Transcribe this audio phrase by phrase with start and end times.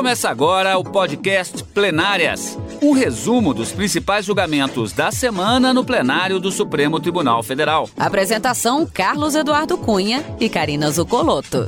[0.00, 6.50] Começa agora o podcast Plenárias um resumo dos principais julgamentos da semana no plenário do
[6.50, 7.86] Supremo Tribunal Federal.
[7.98, 11.66] Apresentação: Carlos Eduardo Cunha e Karina Zucolotto.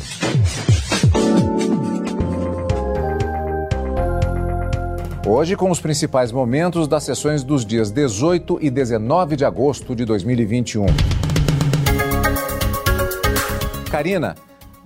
[5.26, 10.06] Hoje, com os principais momentos das sessões dos dias 18 e 19 de agosto de
[10.06, 10.86] 2021.
[13.90, 14.34] Karina,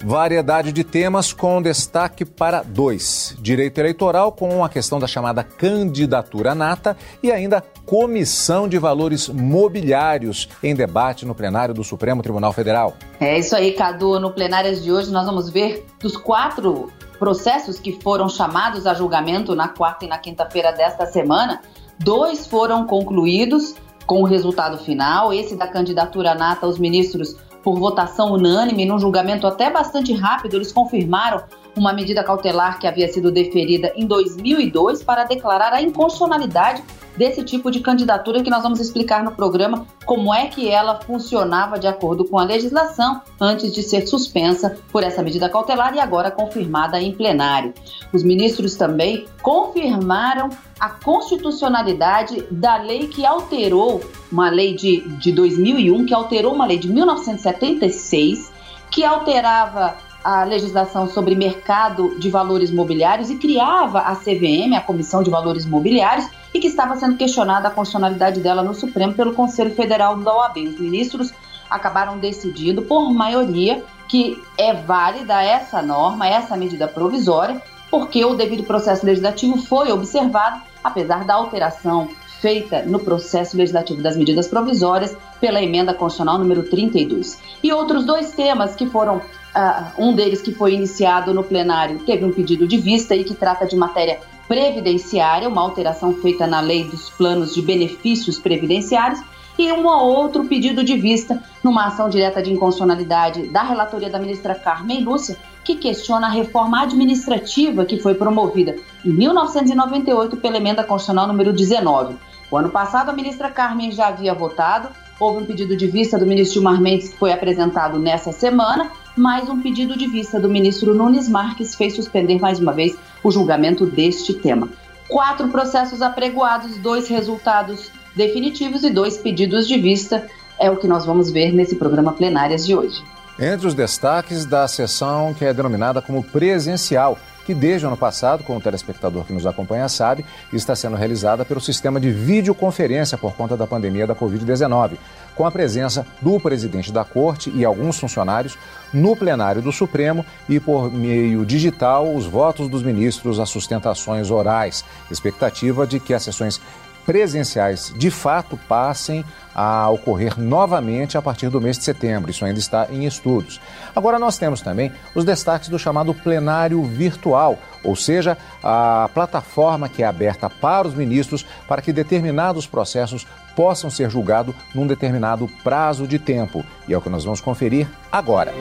[0.05, 6.55] Variedade de temas com destaque para dois: direito eleitoral, com a questão da chamada candidatura
[6.55, 12.95] nata, e ainda comissão de valores mobiliários em debate no plenário do Supremo Tribunal Federal.
[13.19, 14.21] É isso aí, Cadu.
[14.21, 19.55] No plenário de hoje, nós vamos ver dos quatro processos que foram chamados a julgamento
[19.55, 21.63] na quarta e na quinta-feira desta semana,
[21.99, 23.75] dois foram concluídos
[24.07, 25.33] com o resultado final.
[25.33, 30.71] Esse da candidatura nata, os ministros por votação unânime, num julgamento até bastante rápido, eles
[30.71, 31.43] confirmaram
[31.77, 36.81] uma medida cautelar que havia sido deferida em 2002 para declarar a inconstitucionalidade
[37.17, 41.79] desse tipo de candidatura que nós vamos explicar no programa como é que ela funcionava
[41.79, 46.31] de acordo com a legislação antes de ser suspensa por essa medida cautelar e agora
[46.31, 47.73] confirmada em plenário.
[48.13, 54.01] Os ministros também confirmaram a constitucionalidade da lei que alterou
[54.31, 58.53] uma lei de, de 2001, que alterou uma lei de 1976,
[58.91, 65.23] que alterava a legislação sobre mercado de valores mobiliários e criava a CVM, a Comissão
[65.23, 69.73] de Valores Mobiliários, e que estava sendo questionada a constitucionalidade dela no Supremo pelo Conselho
[69.73, 70.67] Federal da OAB.
[70.67, 71.33] Os ministros
[71.71, 78.65] acabaram decidindo, por maioria, que é válida essa norma, essa medida provisória, porque o devido
[78.65, 82.09] processo legislativo foi observado, apesar da alteração
[82.41, 87.41] feita no processo legislativo das medidas provisórias pela emenda constitucional número 32.
[87.63, 89.23] E outros dois temas que foram
[89.57, 93.35] Uh, um deles que foi iniciado no plenário teve um pedido de vista e que
[93.35, 99.21] trata de matéria previdenciária, uma alteração feita na lei dos planos de benefícios previdenciários,
[99.59, 104.55] e um outro pedido de vista numa ação direta de inconstitucionalidade da relatoria da ministra
[104.55, 111.27] Carmen Lúcia, que questiona a reforma administrativa que foi promovida em 1998 pela emenda constitucional
[111.27, 112.17] número 19.
[112.51, 116.27] O ano passado, a ministra Carmen já havia votado, houve um pedido de vista do
[116.27, 120.95] ministro Gilmar Mendes que foi apresentado nessa semana, mais um pedido de vista do ministro
[120.95, 124.69] Nunes Marques fez suspender mais uma vez o julgamento deste tema.
[125.09, 130.27] Quatro processos apregoados, dois resultados definitivos e dois pedidos de vista
[130.59, 133.03] é o que nós vamos ver nesse programa Plenárias de hoje.
[133.39, 138.43] Entre os destaques da sessão que é denominada como presencial, que desde o ano passado,
[138.43, 143.35] como o telespectador que nos acompanha sabe, está sendo realizada pelo sistema de videoconferência por
[143.35, 144.99] conta da pandemia da Covid-19,
[145.37, 148.59] com a presença do presidente da Corte e alguns funcionários
[148.93, 154.85] no plenário do Supremo e por meio digital os votos dos ministros, as sustentações orais.
[155.09, 156.61] Expectativa de que as sessões
[157.07, 159.25] presenciais de fato passem
[159.55, 162.31] a ocorrer novamente a partir do mês de setembro.
[162.31, 163.59] Isso ainda está em estudos.
[163.95, 170.03] Agora, nós temos também os destaques do chamado plenário virtual, ou seja, a plataforma que
[170.03, 176.07] é aberta para os ministros para que determinados processos possam ser julgados num determinado prazo
[176.07, 176.63] de tempo.
[176.87, 178.53] E é o que nós vamos conferir agora.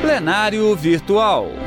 [0.00, 1.61] Plenário virtual.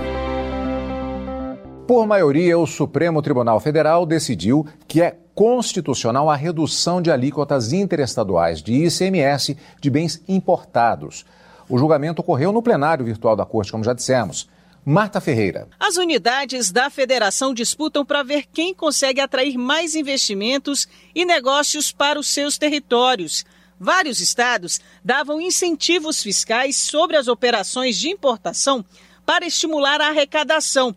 [1.88, 8.60] Por maioria, o Supremo Tribunal Federal decidiu que é constitucional a redução de alíquotas interestaduais
[8.60, 11.26] de ICMS de bens importados.
[11.70, 14.50] O julgamento ocorreu no plenário virtual da Corte, como já dissemos.
[14.84, 15.68] Marta Ferreira.
[15.80, 22.20] As unidades da federação disputam para ver quem consegue atrair mais investimentos e negócios para
[22.20, 23.46] os seus territórios.
[23.80, 28.84] Vários estados davam incentivos fiscais sobre as operações de importação
[29.24, 30.96] para estimular a arrecadação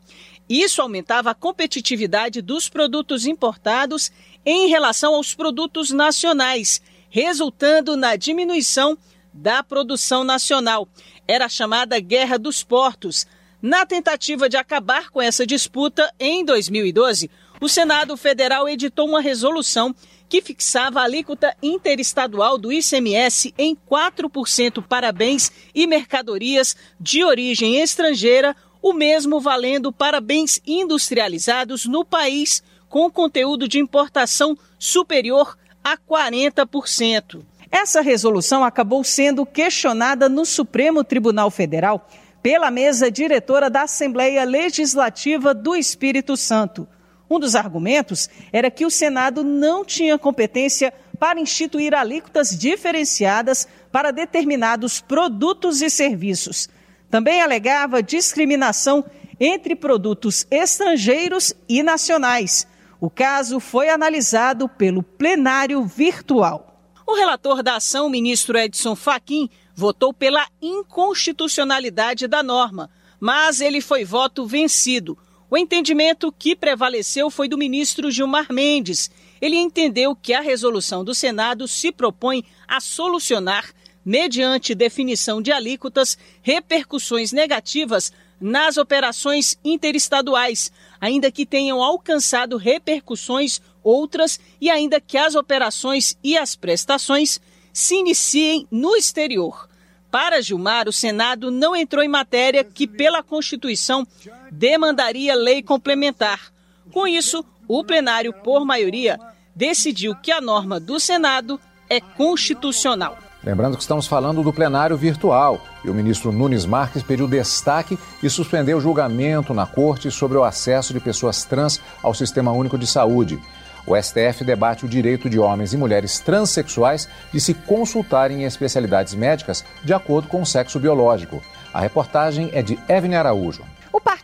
[0.49, 4.11] isso aumentava a competitividade dos produtos importados
[4.45, 8.97] em relação aos produtos nacionais, resultando na diminuição
[9.33, 10.89] da produção nacional.
[11.27, 13.27] Era a chamada Guerra dos Portos.
[13.61, 17.31] Na tentativa de acabar com essa disputa, em 2012,
[17.61, 19.95] o Senado Federal editou uma resolução
[20.29, 27.81] que fixava a alíquota interestadual do ICMS em 4% para bens e mercadorias de origem
[27.81, 35.97] estrangeira o mesmo valendo para bens industrializados no país com conteúdo de importação superior a
[35.97, 37.43] 40%.
[37.71, 42.09] Essa resolução acabou sendo questionada no Supremo Tribunal Federal
[42.43, 46.89] pela mesa diretora da Assembleia Legislativa do Espírito Santo.
[47.29, 54.11] Um dos argumentos era que o Senado não tinha competência para instituir alíquotas diferenciadas para
[54.11, 56.69] determinados produtos e serviços.
[57.11, 59.05] Também alegava discriminação
[59.41, 62.67] entre produtos estrangeiros e nacionais.
[63.01, 66.69] O caso foi analisado pelo plenário virtual.
[67.07, 72.91] O relator da ação, ministro Edson Fachin, votou pela inconstitucionalidade da norma,
[73.21, 75.17] mas ele foi voto vencido.
[75.49, 79.11] O entendimento que prevaleceu foi do ministro Gilmar Mendes.
[79.41, 83.71] Ele entendeu que a resolução do Senado se propõe a solucionar,
[84.09, 88.11] mediante definição de alíquotas, repercussões negativas
[88.41, 96.39] nas operações interestaduais, ainda que tenham alcançado repercussões outras e ainda que as operações e
[96.39, 97.39] as prestações
[97.71, 99.69] se iniciem no exterior.
[100.11, 104.07] Para Gilmar, o Senado não entrou em matéria que, pela Constituição,
[104.51, 106.51] demandaria lei complementar.
[106.93, 109.21] Com isso, o plenário, por maioria,
[109.55, 111.61] decidiu que a norma do Senado
[111.91, 113.28] é constitucional.
[113.43, 118.29] Lembrando que estamos falando do plenário virtual e o ministro Nunes Marques pediu destaque e
[118.29, 122.87] suspendeu o julgamento na corte sobre o acesso de pessoas trans ao Sistema Único de
[122.87, 123.39] Saúde.
[123.87, 129.15] O STF debate o direito de homens e mulheres transexuais de se consultarem em especialidades
[129.15, 131.41] médicas de acordo com o sexo biológico.
[131.73, 133.63] A reportagem é de Evelyn Araújo.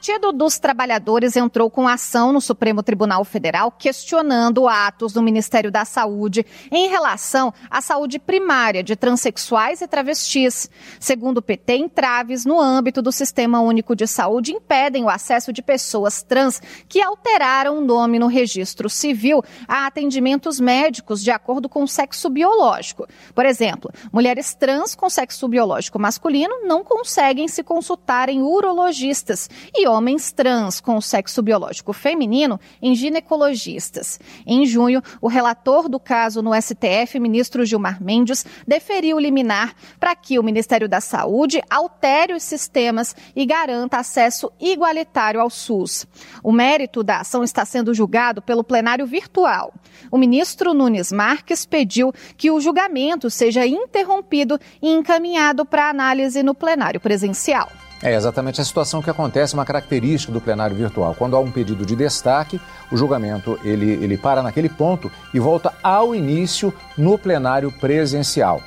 [0.05, 5.87] Partido dos Trabalhadores entrou com ação no Supremo Tribunal Federal questionando atos do Ministério da
[5.87, 10.69] Saúde em relação à saúde primária de transexuais e travestis.
[11.01, 15.63] Segundo o PT, entraves no âmbito do Sistema Único de Saúde impedem o acesso de
[15.63, 21.83] pessoas trans que alteraram o nome no registro civil a atendimentos médicos de acordo com
[21.83, 23.07] o sexo biológico.
[23.35, 29.94] Por exemplo, mulheres trans com sexo biológico masculino não conseguem se consultar em urologistas e
[29.95, 34.19] homens trans com sexo biológico feminino em ginecologistas.
[34.47, 40.39] Em junho, o relator do caso no STF, ministro Gilmar Mendes, deferiu liminar para que
[40.39, 46.07] o Ministério da Saúde altere os sistemas e garanta acesso igualitário ao SUS.
[46.43, 49.73] O mérito da ação está sendo julgado pelo plenário virtual.
[50.11, 56.55] O ministro Nunes Marques pediu que o julgamento seja interrompido e encaminhado para análise no
[56.55, 57.71] plenário presencial.
[58.05, 61.15] É exatamente a situação que acontece, uma característica do plenário virtual.
[61.15, 62.61] Quando há um pedido de destaque,
[62.93, 68.61] o julgamento ele, ele para naquele ponto e volta ao início no plenário presencial.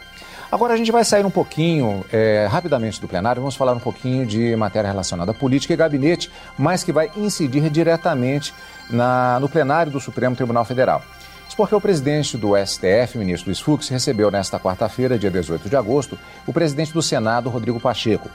[0.51, 4.25] Agora a gente vai sair um pouquinho, é, rapidamente do plenário, vamos falar um pouquinho
[4.25, 8.51] de matéria relacionada à política e gabinete, mas que vai incidir diretamente
[8.90, 11.04] na, no plenário do Supremo Tribunal Federal.
[11.48, 15.75] Isso porque o presidente do STF, ministro Luiz Fux, recebeu nesta quarta-feira, dia 18 de
[15.75, 16.18] agosto,
[16.48, 18.31] o presidente do Senado, Rodrigo Pacheco.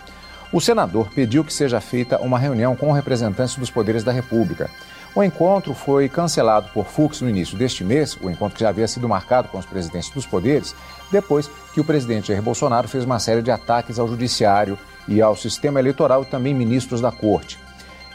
[0.52, 4.68] O senador pediu que seja feita uma reunião com representantes dos poderes da República.
[5.14, 8.86] O encontro foi cancelado por Fux no início deste mês, o encontro que já havia
[8.86, 10.74] sido marcado com os presidentes dos poderes,
[11.10, 14.78] depois que o presidente Jair Bolsonaro fez uma série de ataques ao judiciário
[15.08, 17.58] e ao sistema eleitoral e também ministros da corte.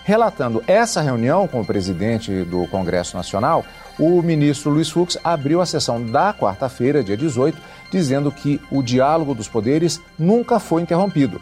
[0.04, 3.66] Relatando essa reunião com o presidente do Congresso Nacional,
[3.98, 7.58] o ministro Luiz Fux abriu a sessão da quarta-feira, dia 18,
[7.92, 11.42] dizendo que o diálogo dos poderes nunca foi interrompido.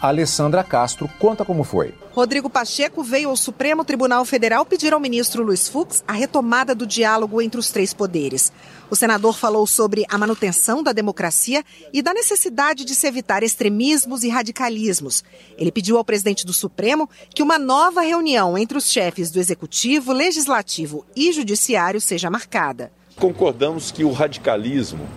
[0.00, 1.94] Alessandra Castro conta como foi.
[2.12, 6.86] Rodrigo Pacheco veio ao Supremo Tribunal Federal pedir ao ministro Luiz Fux a retomada do
[6.86, 8.52] diálogo entre os três poderes.
[8.90, 14.22] O senador falou sobre a manutenção da democracia e da necessidade de se evitar extremismos
[14.22, 15.22] e radicalismos.
[15.58, 20.12] Ele pediu ao presidente do Supremo que uma nova reunião entre os chefes do Executivo,
[20.12, 22.90] Legislativo e Judiciário seja marcada.
[23.16, 25.08] Concordamos que o radicalismo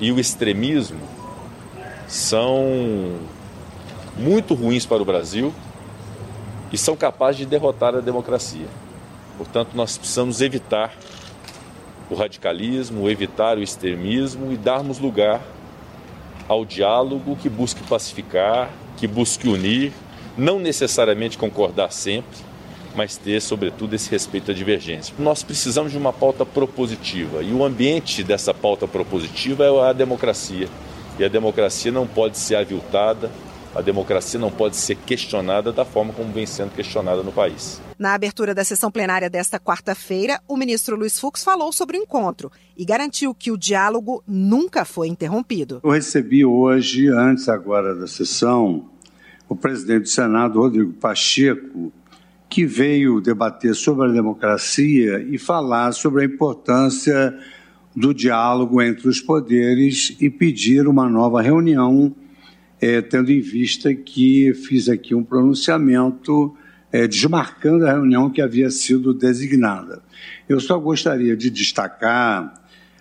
[0.00, 1.00] e o extremismo
[2.08, 3.18] são
[4.16, 5.52] muito ruins para o Brasil
[6.72, 8.66] e são capazes de derrotar a democracia.
[9.36, 10.92] Portanto, nós precisamos evitar
[12.10, 15.40] o radicalismo, evitar o extremismo e darmos lugar
[16.48, 19.92] ao diálogo que busque pacificar, que busque unir,
[20.36, 22.38] não necessariamente concordar sempre,
[22.94, 25.14] mas ter, sobretudo, esse respeito à divergência.
[25.18, 30.68] Nós precisamos de uma pauta propositiva e o ambiente dessa pauta propositiva é a democracia.
[31.18, 33.30] E a democracia não pode ser aviltada,
[33.74, 37.80] a democracia não pode ser questionada da forma como vem sendo questionada no país.
[37.98, 42.50] Na abertura da sessão plenária desta quarta-feira, o ministro Luiz Fux falou sobre o encontro
[42.76, 45.80] e garantiu que o diálogo nunca foi interrompido.
[45.82, 48.88] Eu recebi hoje, antes agora da sessão,
[49.48, 51.92] o presidente do Senado, Rodrigo Pacheco,
[52.48, 57.36] que veio debater sobre a democracia e falar sobre a importância
[57.96, 62.14] do diálogo entre os poderes e pedir uma nova reunião
[62.80, 66.54] é, tendo em vista que fiz aqui um pronunciamento
[66.92, 70.00] é, desmarcando a reunião que havia sido designada.
[70.48, 72.54] Eu só gostaria de destacar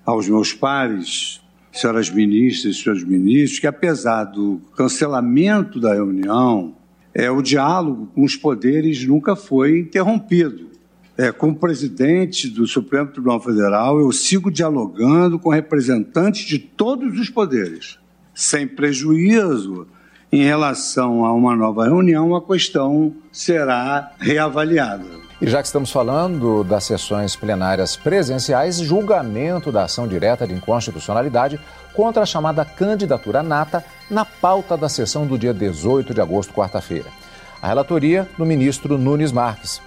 [0.05, 6.75] aos meus pares, senhoras ministras e senhores ministros, que apesar do cancelamento da reunião,
[7.13, 10.71] é, o diálogo com os poderes nunca foi interrompido.
[11.15, 17.29] É, como presidente do Supremo Tribunal Federal, eu sigo dialogando com representantes de todos os
[17.29, 17.99] poderes,
[18.33, 19.87] sem prejuízo
[20.31, 25.05] em relação a uma nova reunião, a questão será reavaliada.
[25.39, 31.59] E já que estamos falando das sessões plenárias presenciais, julgamento da ação direta de inconstitucionalidade
[31.93, 37.09] contra a chamada candidatura nata na pauta da sessão do dia 18 de agosto, quarta-feira.
[37.61, 39.81] A relatoria do ministro Nunes Marques.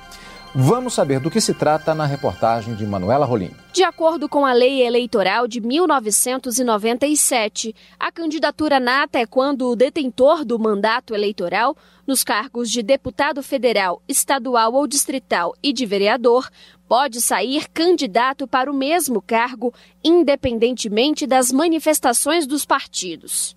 [0.58, 3.50] Vamos saber do que se trata na reportagem de Manuela Rolim.
[3.74, 10.46] De acordo com a Lei Eleitoral de 1997, a candidatura nata é quando o detentor
[10.46, 16.48] do mandato eleitoral, nos cargos de deputado federal, estadual ou distrital e de vereador,
[16.88, 23.54] pode sair candidato para o mesmo cargo, independentemente das manifestações dos partidos.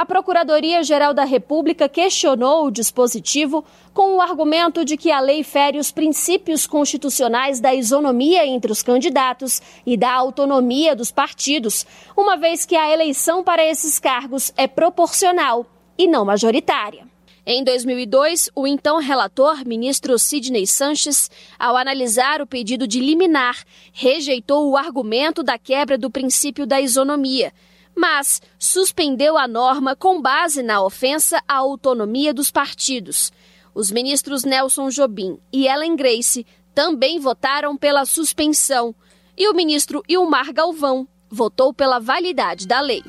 [0.00, 5.76] A Procuradoria-Geral da República questionou o dispositivo com o argumento de que a lei fere
[5.76, 11.84] os princípios constitucionais da isonomia entre os candidatos e da autonomia dos partidos,
[12.16, 15.66] uma vez que a eleição para esses cargos é proporcional
[15.98, 17.06] e não majoritária.
[17.44, 24.70] Em 2002, o então relator, ministro Sidney Sanches, ao analisar o pedido de liminar, rejeitou
[24.70, 27.52] o argumento da quebra do princípio da isonomia
[28.00, 33.30] mas suspendeu a norma com base na ofensa à autonomia dos partidos.
[33.74, 38.94] Os ministros Nelson Jobim e Ellen Grace também votaram pela suspensão
[39.36, 43.04] e o ministro Ilmar Galvão votou pela validade da lei.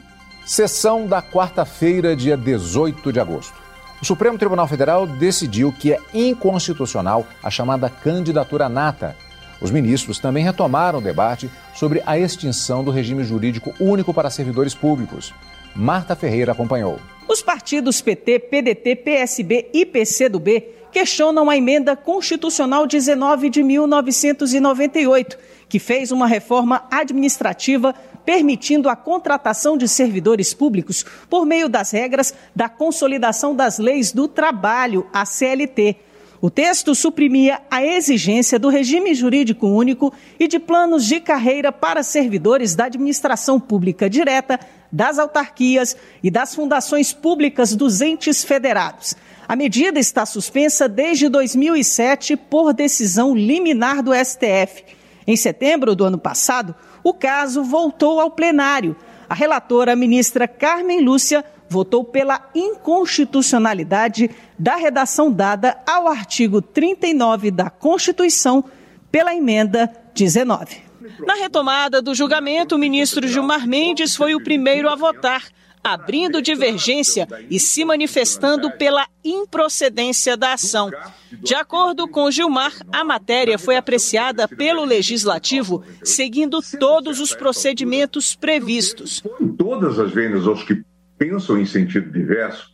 [0.46, 3.56] Sessão da quarta-feira, dia 18 de agosto.
[4.02, 9.16] O Supremo Tribunal Federal decidiu que é inconstitucional a chamada candidatura nata
[9.62, 14.74] os ministros também retomaram o debate sobre a extinção do regime jurídico único para servidores
[14.74, 15.34] públicos.
[15.76, 17.00] Marta Ferreira acompanhou.
[17.28, 25.38] Os partidos PT, PDT, PSB e PCdoB questionam a emenda constitucional 19 de 1998,
[25.70, 32.34] que fez uma reforma administrativa permitindo a contratação de servidores públicos por meio das regras
[32.56, 35.96] da Consolidação das Leis do Trabalho, a CLT.
[36.42, 42.02] O texto suprimia a exigência do regime jurídico único e de planos de carreira para
[42.02, 44.60] servidores da administração pública direta,
[44.92, 49.16] das autarquias e das fundações públicas dos entes federados.
[49.48, 54.84] A medida está suspensa desde 2007 por decisão liminar do STF.
[55.28, 58.96] Em setembro do ano passado, o caso voltou ao plenário.
[59.30, 67.50] A relatora, a ministra Carmen Lúcia, votou pela inconstitucionalidade da redação dada ao artigo 39
[67.50, 68.62] da Constituição
[69.10, 70.82] pela emenda 19.
[71.26, 75.46] Na retomada do julgamento, o ministro Gilmar Mendes foi o primeiro a votar,
[75.82, 80.92] abrindo divergência e se manifestando pela improcedência da ação.
[81.32, 89.24] De acordo com Gilmar, a matéria foi apreciada pelo Legislativo seguindo todos os procedimentos previstos.
[89.58, 90.84] Todas as vendas aos que
[91.22, 92.72] pensam em sentido diverso,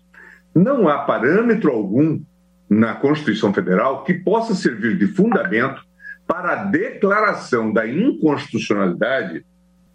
[0.55, 2.23] não há parâmetro algum
[2.69, 5.81] na Constituição Federal que possa servir de fundamento
[6.25, 9.45] para a declaração da inconstitucionalidade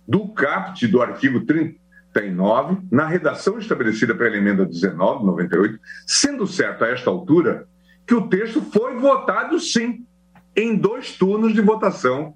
[0.07, 6.89] do caput do artigo 39, na redação estabelecida pela emenda 19, 98, sendo certo a
[6.89, 7.67] esta altura
[8.07, 10.05] que o texto foi votado sim
[10.55, 12.35] em dois turnos de votação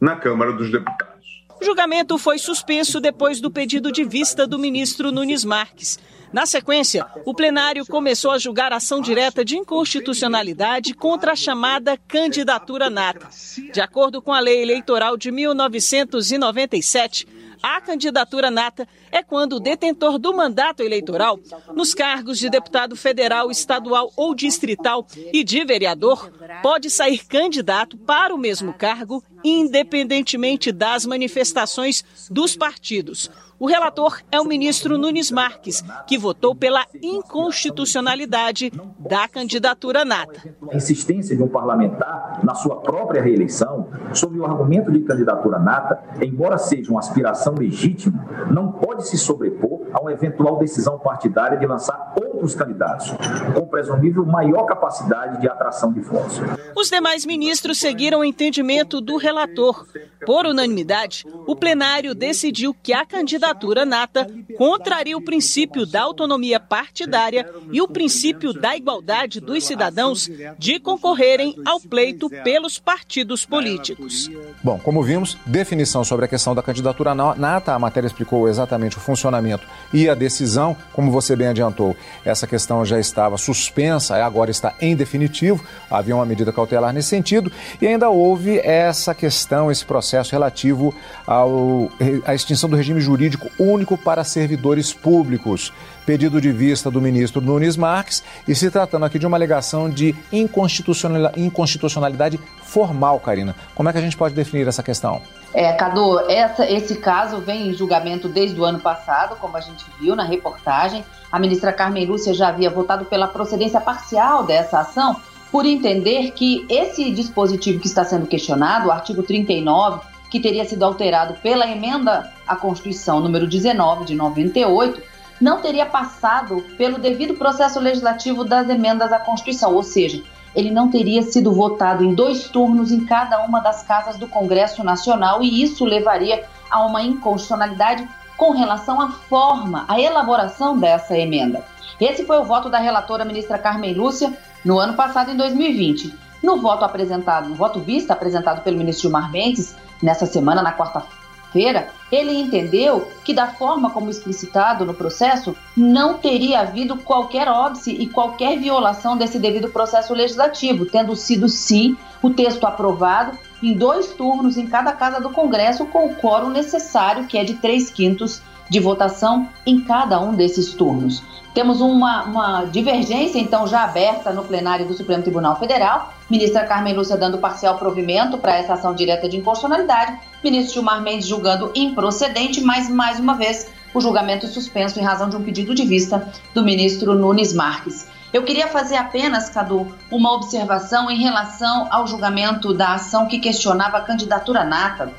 [0.00, 1.37] na Câmara dos Deputados.
[1.60, 5.98] O julgamento foi suspenso depois do pedido de vista do ministro Nunes Marques.
[6.32, 12.90] Na sequência, o plenário começou a julgar ação direta de inconstitucionalidade contra a chamada candidatura
[12.90, 13.28] nata.
[13.72, 17.26] De acordo com a lei eleitoral de 1997,
[17.62, 21.40] a candidatura nata é quando o detentor do mandato eleitoral,
[21.74, 26.30] nos cargos de deputado federal, estadual ou distrital e de vereador,
[26.62, 33.30] pode sair candidato para o mesmo cargo, independentemente das manifestações dos partidos.
[33.60, 40.54] O relator é o ministro Nunes Marques, que votou pela inconstitucionalidade da candidatura nata.
[40.70, 46.00] A insistência de um parlamentar na sua própria reeleição, sob o argumento de candidatura nata,
[46.22, 51.66] embora seja uma aspiração legítima, não pode se sobrepor a uma eventual decisão partidária de
[51.66, 53.12] lançar outros candidatos,
[53.54, 56.40] com presumível maior capacidade de atração de votos.
[56.76, 59.86] Os demais ministros seguiram o entendimento do relator.
[60.24, 67.48] Por unanimidade, o plenário decidiu que a candidatura nata contraria o princípio da autonomia partidária
[67.70, 74.30] e o princípio da igualdade dos cidadãos de concorrerem ao pleito pelos partidos políticos.
[74.62, 79.00] Bom, como vimos, definição sobre a questão da candidatura nata, a matéria explicou exatamente o
[79.00, 84.74] funcionamento e a decisão, como você bem adiantou, essa questão já estava suspensa, agora está
[84.80, 90.07] em definitivo, havia uma medida cautelar nesse sentido, e ainda houve essa questão, esse processo
[90.30, 90.94] relativo
[91.26, 91.90] ao,
[92.24, 95.72] à extinção do regime jurídico único para servidores públicos.
[96.06, 100.14] Pedido de vista do ministro Nunes Marques, e se tratando aqui de uma alegação de
[100.32, 103.54] inconstitucionalidade formal, Karina.
[103.74, 105.20] Como é que a gente pode definir essa questão?
[105.52, 109.84] É, Cadu, essa, esse caso vem em julgamento desde o ano passado, como a gente
[109.98, 111.04] viu na reportagem.
[111.32, 115.16] A ministra Carmen Lúcia já havia votado pela procedência parcial dessa ação,
[115.50, 120.00] por entender que esse dispositivo que está sendo questionado, o artigo 39,
[120.30, 125.02] que teria sido alterado pela emenda à Constituição número 19 de 98,
[125.40, 130.22] não teria passado pelo devido processo legislativo das emendas à Constituição, ou seja,
[130.54, 134.82] ele não teria sido votado em dois turnos em cada uma das casas do Congresso
[134.82, 141.64] Nacional e isso levaria a uma inconstitucionalidade com relação à forma, à elaboração dessa emenda.
[142.00, 144.36] Esse foi o voto da relatora ministra Carmen Lúcia
[144.68, 146.14] no ano passado, em 2020.
[146.42, 151.88] No voto apresentado, no voto vista apresentado pelo ministro Gilmar Mendes, nessa semana, na quarta-feira,
[152.12, 158.06] ele entendeu que, da forma como explicitado no processo, não teria havido qualquer óbice e
[158.06, 164.58] qualquer violação desse devido processo legislativo, tendo sido, sim, o texto aprovado em dois turnos
[164.58, 168.80] em cada casa do Congresso, com o quórum necessário, que é de três quintos de
[168.80, 171.22] votação em cada um desses turnos.
[171.58, 176.14] Temos uma, uma, divergência, então, já aberta no plenário do Supremo Tribunal Federal.
[176.30, 180.20] Ministra Carmen Lúcia dando parcial provimento para essa ação direta de inconstitucionalidade.
[180.44, 185.34] Ministro Gilmar Mendes julgando improcedente, mas, mais uma vez, o julgamento suspenso em razão de
[185.34, 188.06] um pedido de vista do ministro Nunes Marques.
[188.32, 193.96] Eu queria fazer apenas, Cadu, uma observação em relação ao julgamento da ação que questionava
[193.96, 195.12] a candidatura nata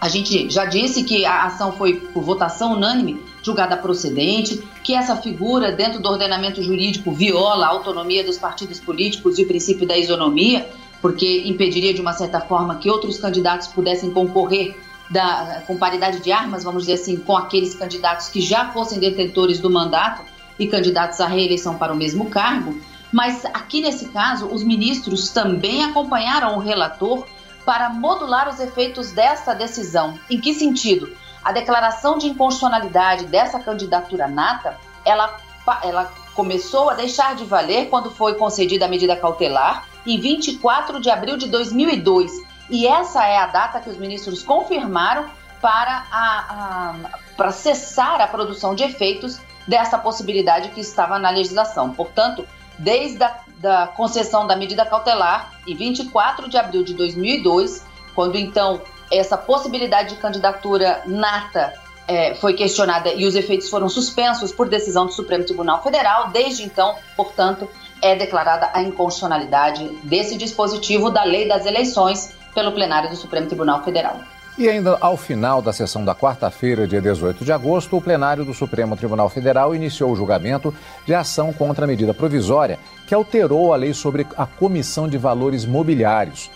[0.00, 5.14] a gente já disse que a ação foi por votação unânime julgada procedente, que essa
[5.14, 9.96] figura dentro do ordenamento jurídico viola a autonomia dos partidos políticos e o princípio da
[9.96, 10.68] isonomia,
[11.00, 14.76] porque impediria de uma certa forma que outros candidatos pudessem concorrer
[15.08, 19.60] da, com paridade de armas, vamos dizer assim, com aqueles candidatos que já fossem detentores
[19.60, 20.22] do mandato
[20.58, 22.76] e candidatos à reeleição para o mesmo cargo.
[23.12, 27.24] Mas aqui nesse caso, os ministros também acompanharam o relator
[27.64, 30.18] para modular os efeitos dessa decisão.
[30.28, 31.08] Em que sentido?
[31.46, 35.38] A declaração de inconstitucionalidade dessa candidatura nata, ela,
[35.84, 41.08] ela começou a deixar de valer quando foi concedida a medida cautelar em 24 de
[41.08, 42.32] abril de 2002.
[42.68, 45.26] E essa é a data que os ministros confirmaram
[45.60, 46.94] para, a, a,
[47.36, 51.92] para cessar a produção de efeitos dessa possibilidade que estava na legislação.
[51.92, 52.44] Portanto,
[52.76, 58.82] desde a da concessão da medida cautelar em 24 de abril de 2002, quando então
[59.10, 61.72] essa possibilidade de candidatura nata
[62.08, 66.30] é, foi questionada e os efeitos foram suspensos por decisão do Supremo Tribunal Federal.
[66.30, 67.68] Desde então, portanto,
[68.00, 73.82] é declarada a inconstitucionalidade desse dispositivo da lei das eleições pelo plenário do Supremo Tribunal
[73.82, 74.18] Federal.
[74.58, 78.54] E ainda ao final da sessão da quarta-feira, dia 18 de agosto, o plenário do
[78.54, 83.76] Supremo Tribunal Federal iniciou o julgamento de ação contra a medida provisória que alterou a
[83.76, 86.50] lei sobre a Comissão de Valores Mobiliários.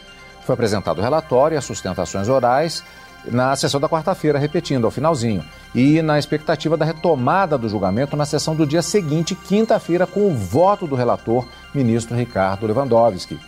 [0.51, 2.83] Foi apresentado o relatório e as sustentações orais
[3.25, 8.25] na sessão da quarta-feira, repetindo ao finalzinho, e na expectativa da retomada do julgamento na
[8.25, 13.39] sessão do dia seguinte, quinta-feira, com o voto do relator, ministro Ricardo Lewandowski.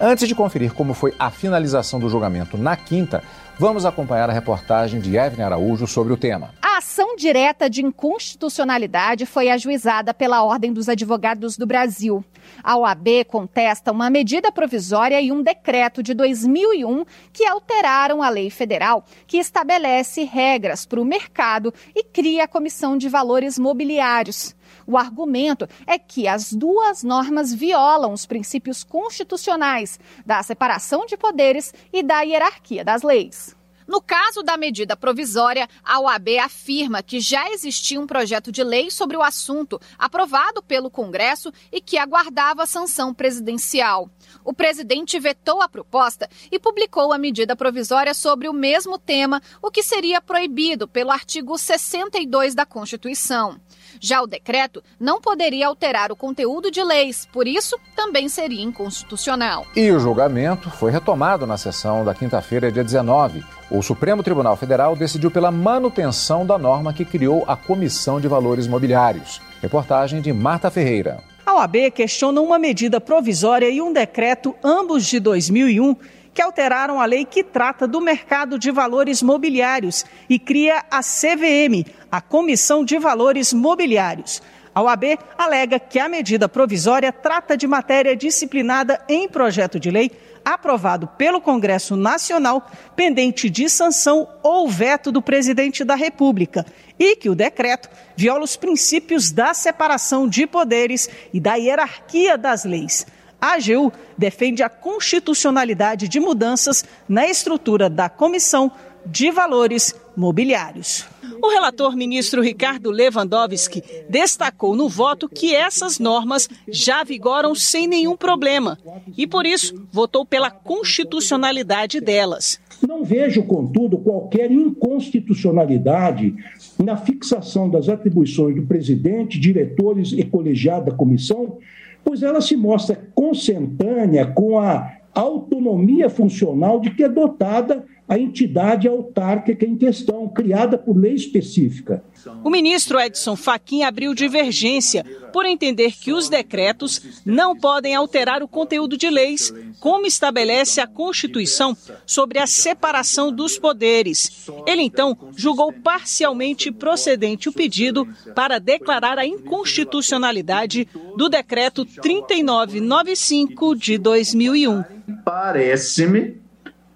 [0.00, 3.20] Antes de conferir como foi a finalização do julgamento na quinta,
[3.58, 6.50] Vamos acompanhar a reportagem de Evelyn Araújo sobre o tema.
[6.94, 12.24] Ação direta de inconstitucionalidade foi ajuizada pela Ordem dos Advogados do Brasil.
[12.62, 18.48] A OAB contesta uma medida provisória e um decreto de 2001 que alteraram a lei
[18.48, 24.54] federal que estabelece regras para o mercado e cria a Comissão de Valores Mobiliários.
[24.86, 31.74] O argumento é que as duas normas violam os princípios constitucionais da separação de poderes
[31.92, 33.56] e da hierarquia das leis.
[33.86, 38.90] No caso da medida provisória, a OAB afirma que já existia um projeto de lei
[38.90, 44.08] sobre o assunto, aprovado pelo Congresso e que aguardava sanção presidencial.
[44.44, 49.70] O presidente vetou a proposta e publicou a medida provisória sobre o mesmo tema, o
[49.70, 53.60] que seria proibido pelo artigo 62 da Constituição.
[54.00, 59.66] Já o decreto não poderia alterar o conteúdo de leis, por isso também seria inconstitucional.
[59.74, 63.44] E o julgamento foi retomado na sessão da quinta-feira, dia 19.
[63.70, 68.66] O Supremo Tribunal Federal decidiu pela manutenção da norma que criou a Comissão de Valores
[68.66, 69.40] Mobiliários.
[69.60, 71.22] Reportagem de Marta Ferreira.
[71.46, 75.94] A OAB questiona uma medida provisória e um decreto, ambos de 2001,
[76.34, 81.86] que alteraram a lei que trata do mercado de valores mobiliários e cria a CVM,
[82.10, 84.42] a Comissão de Valores Mobiliários.
[84.74, 90.10] A OAB alega que a medida provisória trata de matéria disciplinada em projeto de lei
[90.44, 96.66] aprovado pelo Congresso Nacional, pendente de sanção ou veto do presidente da República,
[96.98, 102.64] e que o decreto viola os princípios da separação de poderes e da hierarquia das
[102.64, 103.06] leis.
[103.44, 108.72] A AGU defende a constitucionalidade de mudanças na estrutura da Comissão
[109.04, 111.04] de Valores Mobiliários.
[111.42, 118.16] O relator ministro Ricardo Lewandowski destacou no voto que essas normas já vigoram sem nenhum
[118.16, 118.78] problema
[119.14, 122.58] e, por isso, votou pela constitucionalidade delas.
[122.80, 126.34] Não vejo, contudo, qualquer inconstitucionalidade
[126.82, 131.58] na fixação das atribuições do presidente, diretores e colegiado da comissão
[132.04, 138.86] pois ela se mostra consentânea com a autonomia funcional de que é dotada a entidade
[138.86, 142.04] autárquica em questão, criada por lei específica.
[142.42, 148.48] O ministro Edson Fachin abriu divergência por entender que os decretos não podem alterar o
[148.48, 154.46] conteúdo de leis, como estabelece a Constituição sobre a separação dos poderes.
[154.66, 160.86] Ele então julgou parcialmente procedente o pedido para declarar a inconstitucionalidade
[161.16, 164.84] do decreto 3995 de 2001.
[165.24, 166.43] Parece-me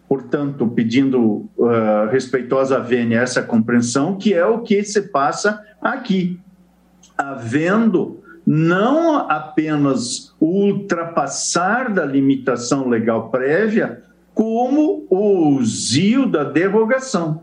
[0.08, 6.40] portanto, pedindo uh, respeitosa vênia essa compreensão, que é o que se passa aqui,
[7.16, 17.42] havendo não apenas ultrapassar da limitação legal prévia, como o zio da derrogação.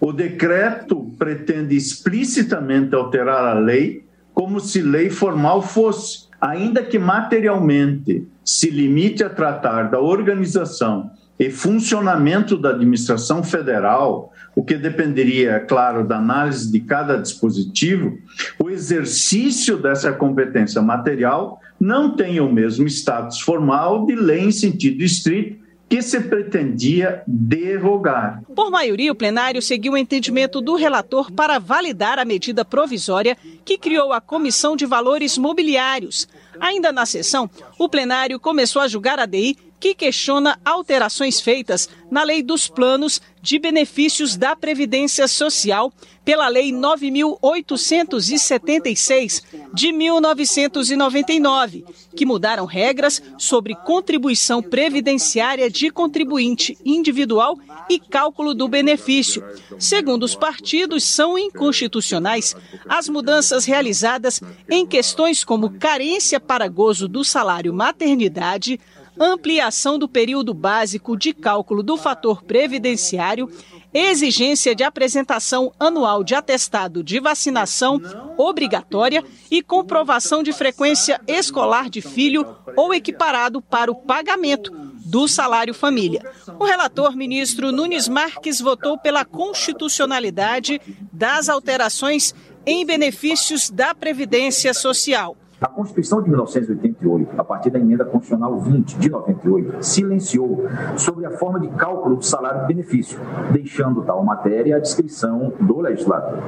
[0.00, 8.28] O decreto pretende explicitamente alterar a lei como se lei formal fosse, ainda que materialmente
[8.44, 15.60] se limite a tratar da organização e funcionamento da administração federal, o que dependeria, é
[15.60, 18.18] claro, da análise de cada dispositivo,
[18.58, 25.02] o exercício dessa competência material não tem o mesmo status formal de lei em sentido
[25.02, 28.42] estrito que se pretendia derrogar.
[28.54, 33.78] Por maioria, o plenário seguiu o entendimento do relator para validar a medida provisória que
[33.78, 36.26] criou a Comissão de Valores Mobiliários.
[36.60, 42.22] Ainda na sessão, o plenário começou a julgar a DI que questiona alterações feitas na
[42.22, 45.92] Lei dos Planos de Benefícios da Previdência Social
[46.24, 51.84] pela Lei 9876 de 1999,
[52.16, 57.56] que mudaram regras sobre contribuição previdenciária de contribuinte individual
[57.88, 59.44] e cálculo do benefício.
[59.78, 62.56] Segundo os partidos, são inconstitucionais
[62.88, 68.80] as mudanças realizadas em questões como carência para gozo do salário maternidade,
[69.18, 73.50] ampliação do período básico de cálculo do fator previdenciário,
[73.92, 78.00] exigência de apresentação anual de atestado de vacinação
[78.36, 84.70] obrigatória e comprovação de frequência escolar de filho ou equiparado para o pagamento
[85.06, 86.20] do salário família.
[86.58, 90.80] O relator ministro Nunes Marques votou pela constitucionalidade
[91.12, 92.34] das alterações
[92.66, 95.36] em benefícios da Previdência Social.
[95.58, 100.66] A Constituição de 1988, a partir da emenda constitucional 20 de 98, silenciou
[100.98, 103.18] sobre a forma de cálculo do salário de benefício,
[103.52, 106.38] deixando tal matéria à descrição do legislador.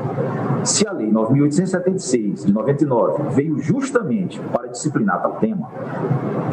[0.62, 5.70] Se a Lei 9876 de 99 veio justamente para disciplinar tal tema,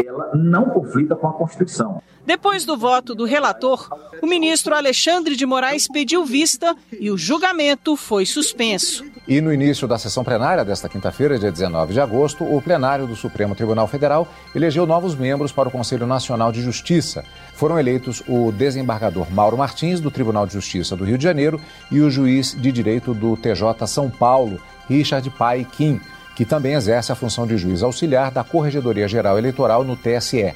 [0.06, 2.02] ela não conflita com a Constituição.
[2.26, 3.90] Depois do voto do relator,
[4.22, 9.04] o ministro Alexandre de Moraes pediu vista e o julgamento foi suspenso.
[9.28, 13.16] E no início da sessão plenária desta quinta-feira, dia 19 de agosto, o plenário do
[13.16, 17.24] Supremo Tribunal Federal elegeu novos membros para o Conselho Nacional de Justiça.
[17.56, 21.60] Foram eleitos o desembargador Mauro Martins, do Tribunal de Justiça do Rio de Janeiro,
[21.92, 26.00] e o juiz de direito do TJ São Paulo, Richard Pai Kim,
[26.36, 30.54] que também exerce a função de juiz auxiliar da Corregedoria Geral Eleitoral no TSE.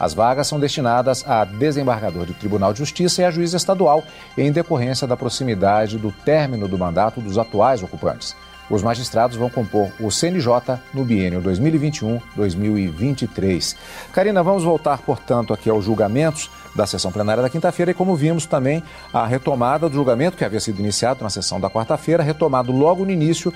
[0.00, 4.02] As vagas são destinadas a desembargador do Tribunal de Justiça e a juiz estadual,
[4.38, 8.34] em decorrência da proximidade do término do mandato dos atuais ocupantes.
[8.70, 13.76] Os magistrados vão compor o CNJ no biênio 2021-2023.
[14.12, 18.46] Karina, vamos voltar, portanto, aqui aos julgamentos da sessão plenária da quinta-feira e, como vimos
[18.46, 18.80] também,
[19.12, 23.10] a retomada do julgamento que havia sido iniciado na sessão da quarta-feira, retomado logo no
[23.10, 23.52] início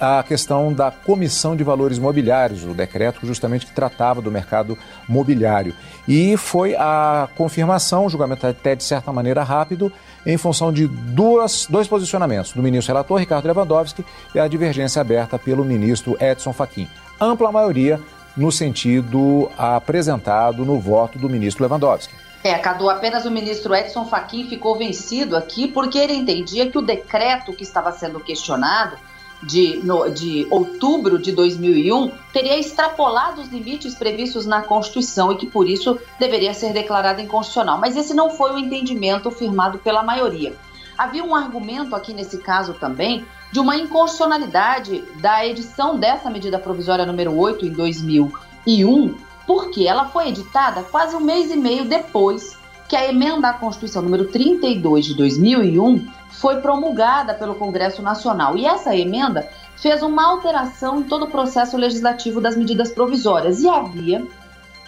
[0.00, 4.76] a questão da Comissão de Valores Mobiliários, o decreto justamente que tratava do mercado
[5.08, 5.74] mobiliário.
[6.06, 9.92] E foi a confirmação, o julgamento até de certa maneira rápido,
[10.26, 14.04] em função de duas, dois posicionamentos, do ministro relator Ricardo Lewandowski
[14.34, 16.88] e a divergência aberta pelo ministro Edson Fachin.
[17.20, 18.00] Ampla maioria
[18.36, 22.14] no sentido apresentado no voto do ministro Lewandowski.
[22.42, 26.82] É, Cadu, apenas o ministro Edson Fachin ficou vencido aqui porque ele entendia que o
[26.82, 28.98] decreto que estava sendo questionado
[29.46, 35.46] de, no, de outubro de 2001 teria extrapolado os limites previstos na Constituição e que,
[35.46, 37.78] por isso, deveria ser declarado inconstitucional.
[37.78, 40.54] Mas esse não foi o entendimento firmado pela maioria.
[40.96, 47.06] Havia um argumento aqui nesse caso também de uma inconstitucionalidade da edição dessa medida provisória
[47.06, 49.14] número 8 em 2001,
[49.46, 52.56] porque ela foi editada quase um mês e meio depois
[52.88, 58.56] que a emenda à Constituição número 32 de 2001 foi promulgada pelo Congresso Nacional.
[58.56, 63.60] E essa emenda fez uma alteração em todo o processo legislativo das medidas provisórias.
[63.62, 64.26] E havia,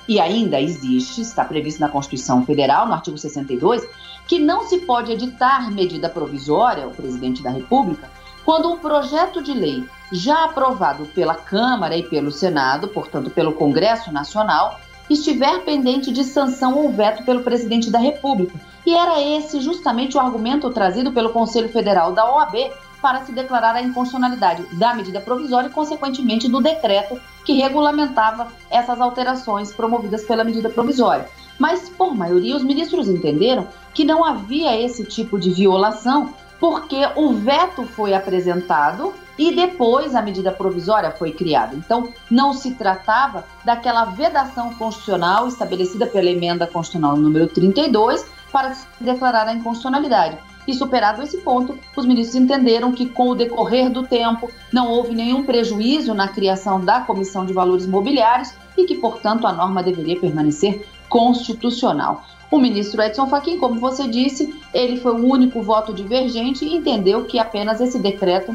[0.06, 3.86] e ainda existe, está previsto na Constituição Federal, no artigo 62,
[4.26, 8.10] que não se pode editar medida provisória, o presidente da República,
[8.44, 14.12] quando um projeto de lei já aprovado pela Câmara e pelo Senado, portanto pelo Congresso
[14.12, 18.58] Nacional, estiver pendente de sanção ou veto pelo presidente da República.
[18.84, 23.74] E era esse justamente o argumento trazido pelo Conselho Federal da OAB para se declarar
[23.76, 30.44] a inconstitucionalidade da medida provisória e, consequentemente, do decreto que regulamentava essas alterações promovidas pela
[30.44, 31.28] medida provisória.
[31.58, 37.32] Mas, por maioria, os ministros entenderam que não havia esse tipo de violação porque o
[37.34, 41.74] veto foi apresentado e depois a medida provisória foi criada.
[41.74, 49.46] Então, não se tratava daquela vedação constitucional estabelecida pela emenda constitucional número 32 para declarar
[49.46, 50.38] a inconstitucionalidade.
[50.66, 55.14] E superado esse ponto, os ministros entenderam que, com o decorrer do tempo, não houve
[55.14, 60.18] nenhum prejuízo na criação da Comissão de Valores Mobiliários e que, portanto, a norma deveria
[60.18, 62.24] permanecer constitucional.
[62.50, 67.24] O ministro Edson Fachin, como você disse, ele foi o único voto divergente e entendeu
[67.24, 68.54] que apenas esse decreto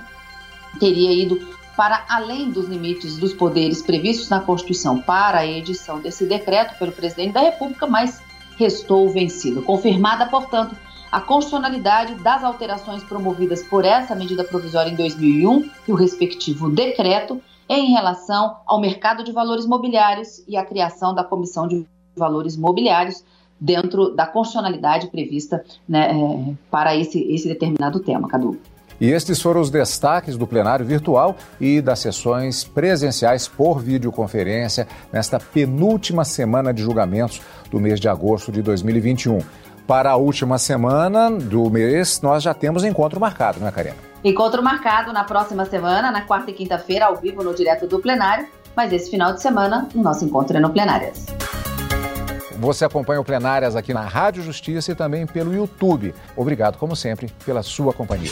[0.80, 1.40] teria ido
[1.76, 6.92] para além dos limites dos poderes previstos na Constituição para a edição desse decreto pelo
[6.92, 8.22] presidente da República, mas
[8.58, 9.62] restou vencido.
[9.62, 10.76] Confirmada, portanto,
[11.12, 17.42] a constitucionalidade das alterações promovidas por essa medida provisória em 2001 e o respectivo decreto
[17.68, 23.24] em relação ao mercado de valores mobiliários e a criação da Comissão de Valores Mobiliários
[23.60, 28.60] dentro da constitucionalidade prevista né, é, para esse, esse determinado tema, Cadu.
[29.02, 35.40] E estes foram os destaques do plenário virtual e das sessões presenciais por videoconferência nesta
[35.40, 39.40] penúltima semana de julgamentos do mês de agosto de 2021.
[39.88, 43.96] Para a última semana do mês, nós já temos encontro marcado, não é, Karina?
[44.24, 48.46] Encontro marcado na próxima semana, na quarta e quinta-feira, ao vivo no Direto do Plenário.
[48.76, 51.26] Mas esse final de semana, o nosso encontro é no Plenárias.
[52.60, 56.14] Você acompanha o Plenárias aqui na Rádio Justiça e também pelo YouTube.
[56.38, 58.32] Obrigado, como sempre, pela sua companhia.